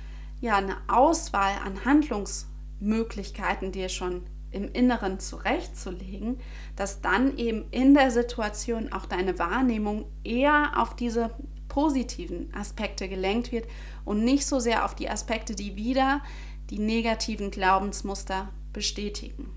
ja, 0.41 0.57
eine 0.57 0.77
Auswahl 0.89 1.55
an 1.65 1.85
Handlungsmöglichkeiten 1.85 3.73
dir 3.73 3.89
schon 3.89 4.27
im 4.53 4.71
Inneren 4.73 5.21
zurechtzulegen, 5.21 6.41
dass 6.77 7.01
dann 7.01 7.37
eben 7.37 7.65
in 7.71 7.95
der 7.95 8.11
Situation 8.11 8.93
auch 8.93 9.07
deine 9.07 9.39
Wahrnehmung 9.39 10.07
eher 10.25 10.73
auf 10.77 10.97
diese 10.97 11.31
positiven 11.69 12.53
Aspekte 12.55 13.09
gelenkt 13.09 13.53
wird 13.53 13.67
und 14.05 14.25
nicht 14.25 14.45
so 14.47 14.59
sehr 14.59 14.85
auf 14.85 14.95
die 14.95 15.09
Aspekte, 15.09 15.55
die 15.55 15.77
wieder 15.77 16.21
die 16.69 16.79
negativen 16.79 17.51
Glaubensmuster 17.51 18.49
bestätigen. 18.73 19.51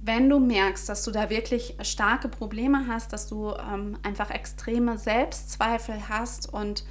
Wenn 0.00 0.28
du 0.28 0.40
merkst, 0.40 0.88
dass 0.88 1.04
du 1.04 1.12
da 1.12 1.30
wirklich 1.30 1.76
starke 1.82 2.28
Probleme 2.28 2.86
hast, 2.88 3.12
dass 3.12 3.28
du 3.28 3.52
ähm, 3.52 3.96
einfach 4.02 4.30
extreme 4.30 4.98
Selbstzweifel 4.98 6.08
hast 6.08 6.52
und 6.52 6.84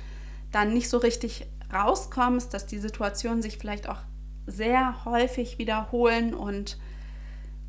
dann 0.51 0.73
nicht 0.73 0.87
so 0.87 0.97
richtig 0.97 1.45
rauskommst, 1.73 2.53
dass 2.53 2.67
die 2.67 2.79
Situationen 2.79 3.41
sich 3.41 3.57
vielleicht 3.57 3.89
auch 3.89 3.99
sehr 4.45 5.05
häufig 5.05 5.57
wiederholen 5.57 6.33
und 6.33 6.77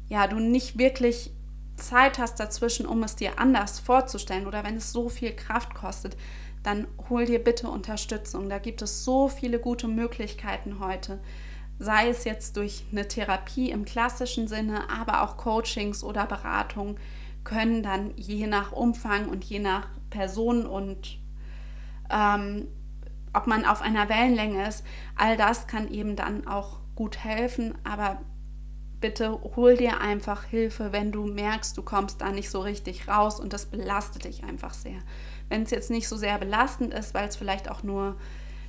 ja, 0.09 0.27
du 0.27 0.37
nicht 0.37 0.79
wirklich 0.79 1.33
Zeit 1.77 2.19
hast 2.19 2.39
dazwischen, 2.39 2.87
um 2.87 3.03
es 3.03 3.17
dir 3.17 3.39
anders 3.39 3.81
vorzustellen 3.81 4.47
oder 4.47 4.65
wenn 4.65 4.77
es 4.77 4.93
so 4.93 5.09
viel 5.09 5.33
Kraft 5.33 5.75
kostet, 5.75 6.17
dann 6.63 6.87
hol 7.09 7.25
dir 7.25 7.43
bitte 7.43 7.69
Unterstützung. 7.69 8.49
Da 8.49 8.59
gibt 8.59 8.83
es 8.83 9.05
so 9.05 9.29
viele 9.29 9.59
gute 9.59 9.89
Möglichkeiten 9.89 10.79
heute 10.79 11.19
sei 11.83 12.09
es 12.09 12.25
jetzt 12.25 12.57
durch 12.57 12.85
eine 12.93 13.09
Therapie 13.09 13.71
im 13.71 13.85
klassischen 13.85 14.49
Sinne, 14.49 14.89
aber 14.89 15.23
auch 15.23 15.37
Coachings 15.37 16.05
oder 16.05 16.27
Beratungen 16.27 16.97
können 17.45 17.83
dann 17.83 18.13
je 18.17 18.47
nach 18.47 18.73
Umfang 18.73 19.29
und 19.29 19.45
je 19.45 19.59
nach 19.59 19.89
Person 20.11 20.65
und 20.65 21.19
ähm, 22.09 22.69
ob 23.33 23.47
man 23.47 23.65
auf 23.65 23.83
einer 23.83 24.09
Wellenlänge 24.09 24.67
ist, 24.67 24.85
all 25.17 25.37
das 25.37 25.67
kann 25.67 25.89
eben 25.89 26.17
dann 26.17 26.47
auch 26.47 26.81
gut 26.95 27.19
helfen, 27.19 27.75
aber 27.85 28.21
bitte 29.01 29.41
hol 29.57 29.77
dir 29.77 30.01
einfach 30.01 30.45
Hilfe, 30.45 30.93
wenn 30.93 31.11
du 31.11 31.25
merkst, 31.25 31.77
du 31.77 31.83
kommst 31.83 32.21
da 32.21 32.31
nicht 32.31 32.51
so 32.51 32.61
richtig 32.61 33.09
raus 33.09 33.41
und 33.41 33.53
das 33.53 33.67
belastet 33.67 34.25
dich 34.25 34.45
einfach 34.45 34.75
sehr. 34.75 34.99
Wenn 35.49 35.63
es 35.63 35.71
jetzt 35.71 35.91
nicht 35.91 36.09
so 36.09 36.17
sehr 36.17 36.39
belastend 36.39 36.95
ist, 36.95 37.15
weil 37.15 37.29
es 37.29 37.37
vielleicht 37.37 37.71
auch 37.71 37.83
nur 37.83 38.17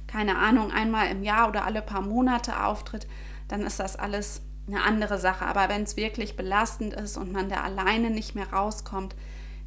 keine 0.08 0.38
Ahnung, 0.38 0.72
einmal 0.72 1.08
im 1.08 1.24
Jahr 1.24 1.48
oder 1.50 1.66
alle 1.66 1.82
paar 1.82 2.02
Monate 2.02 2.64
auftritt, 2.64 3.08
dann 3.48 3.62
ist 3.62 3.80
das 3.80 3.96
alles 3.96 4.42
eine 4.68 4.84
andere 4.84 5.18
Sache. 5.18 5.46
Aber 5.46 5.70
wenn 5.70 5.84
es 5.84 5.98
wirklich 5.98 6.36
belastend 6.36 6.94
ist 6.94 7.18
und 7.18 7.32
man 7.32 7.50
da 7.50 7.62
alleine 7.62 8.10
nicht 8.10 8.36
mehr 8.36 8.52
rauskommt, 8.52 9.16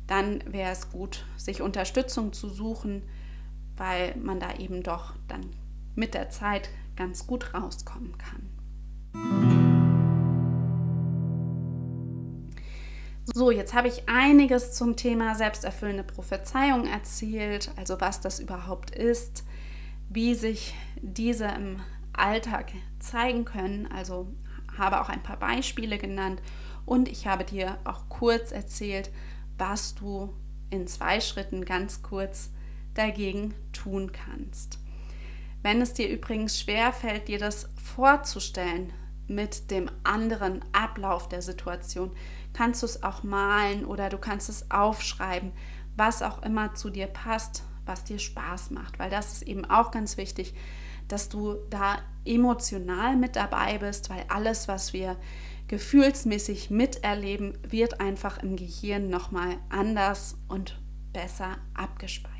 dann 0.06 0.42
wäre 0.46 0.70
es 0.70 0.90
gut, 0.90 1.26
sich 1.36 1.62
Unterstützung 1.62 2.32
zu 2.32 2.48
suchen, 2.48 3.02
weil 3.76 4.16
man 4.16 4.40
da 4.40 4.54
eben 4.56 4.82
doch 4.82 5.14
dann 5.28 5.50
mit 5.94 6.14
der 6.14 6.30
Zeit 6.30 6.70
ganz 6.96 7.26
gut 7.26 7.54
rauskommen 7.54 8.16
kann. 8.18 9.56
So, 13.34 13.50
jetzt 13.50 13.74
habe 13.74 13.88
ich 13.88 14.08
einiges 14.08 14.72
zum 14.72 14.96
Thema 14.96 15.34
selbsterfüllende 15.34 16.04
Prophezeiung 16.04 16.86
erzählt, 16.86 17.70
also 17.76 18.00
was 18.00 18.20
das 18.20 18.38
überhaupt 18.38 18.90
ist, 18.90 19.44
wie 20.08 20.34
sich 20.34 20.74
diese 21.02 21.46
im 21.46 21.80
Alltag 22.12 22.72
zeigen 22.98 23.44
können. 23.44 23.88
Also 23.90 24.28
habe 24.78 25.00
auch 25.00 25.08
ein 25.08 25.22
paar 25.22 25.38
Beispiele 25.38 25.98
genannt 25.98 26.40
und 26.84 27.08
ich 27.08 27.26
habe 27.26 27.44
dir 27.44 27.78
auch 27.84 28.08
kurz 28.08 28.52
erzählt, 28.52 29.10
was 29.58 29.94
du 29.94 30.32
in 30.70 30.86
zwei 30.86 31.20
Schritten 31.20 31.64
ganz 31.64 32.02
kurz 32.02 32.50
dagegen 32.98 33.54
tun 33.72 34.12
kannst. 34.12 34.78
Wenn 35.62 35.80
es 35.80 35.94
dir 35.94 36.08
übrigens 36.08 36.60
schwer 36.60 36.92
fällt, 36.92 37.28
dir 37.28 37.38
das 37.38 37.68
vorzustellen 37.82 38.92
mit 39.26 39.70
dem 39.70 39.90
anderen 40.04 40.64
Ablauf 40.72 41.28
der 41.28 41.42
Situation, 41.42 42.12
kannst 42.52 42.82
du 42.82 42.86
es 42.86 43.02
auch 43.02 43.22
malen 43.22 43.84
oder 43.84 44.08
du 44.08 44.18
kannst 44.18 44.48
es 44.48 44.70
aufschreiben, 44.70 45.52
was 45.96 46.22
auch 46.22 46.42
immer 46.42 46.74
zu 46.74 46.90
dir 46.90 47.06
passt, 47.06 47.64
was 47.84 48.04
dir 48.04 48.18
Spaß 48.18 48.70
macht, 48.70 48.98
weil 48.98 49.10
das 49.10 49.32
ist 49.32 49.42
eben 49.42 49.64
auch 49.64 49.90
ganz 49.90 50.16
wichtig, 50.16 50.54
dass 51.08 51.28
du 51.28 51.56
da 51.70 51.98
emotional 52.24 53.16
mit 53.16 53.36
dabei 53.36 53.78
bist, 53.78 54.10
weil 54.10 54.24
alles, 54.28 54.68
was 54.68 54.92
wir 54.92 55.16
gefühlsmäßig 55.68 56.70
miterleben, 56.70 57.58
wird 57.68 58.00
einfach 58.00 58.42
im 58.42 58.56
Gehirn 58.56 59.08
nochmal 59.08 59.56
anders 59.68 60.36
und 60.48 60.80
besser 61.12 61.56
abgespeichert. 61.74 62.35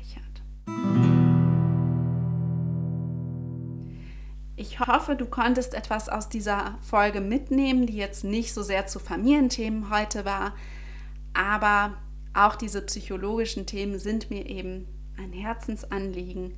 Ich 4.79 4.85
hoffe, 4.85 5.15
du 5.15 5.25
konntest 5.25 5.73
etwas 5.73 6.07
aus 6.07 6.29
dieser 6.29 6.77
Folge 6.81 7.19
mitnehmen, 7.19 7.87
die 7.87 7.97
jetzt 7.97 8.23
nicht 8.23 8.53
so 8.53 8.61
sehr 8.61 8.85
zu 8.85 8.99
Familienthemen 8.99 9.89
heute 9.89 10.23
war, 10.23 10.53
aber 11.33 11.97
auch 12.35 12.55
diese 12.55 12.83
psychologischen 12.83 13.65
Themen 13.65 13.97
sind 13.97 14.29
mir 14.29 14.45
eben 14.45 14.87
ein 15.17 15.33
Herzensanliegen. 15.33 16.53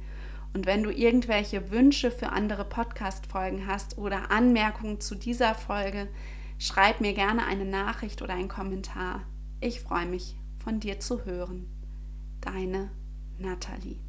Und 0.54 0.66
wenn 0.66 0.84
du 0.84 0.92
irgendwelche 0.92 1.72
Wünsche 1.72 2.12
für 2.12 2.32
andere 2.34 2.66
Podcast-Folgen 2.66 3.68
hast 3.68 3.98
oder 3.98 4.32
Anmerkungen 4.32 5.00
zu 5.00 5.16
dieser 5.16 5.56
Folge, 5.56 6.10
schreib 6.58 7.00
mir 7.00 7.14
gerne 7.14 7.46
eine 7.46 7.66
Nachricht 7.66 8.22
oder 8.22 8.34
einen 8.34 8.50
Kommentar. 8.50 9.22
Ich 9.62 9.80
freue 9.80 10.08
mich, 10.08 10.36
von 10.62 10.82
dir 10.82 11.00
zu 11.00 11.24
hören. 11.24 11.70
Deine 12.42 12.92
Nathalie. 13.38 14.00